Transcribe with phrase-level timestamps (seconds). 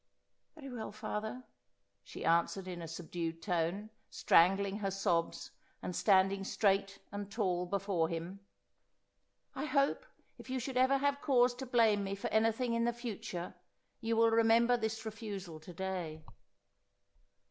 [0.55, 1.43] 'Very well, father,'
[2.03, 7.67] she answered in a subdued tone, stran gling her sobs and standing straight and tall
[7.67, 8.39] before him.'
[9.55, 10.07] I hope
[10.39, 13.53] if you should ever have cause to blame me for anything in the future
[13.99, 16.25] you will remember this refusal to day.'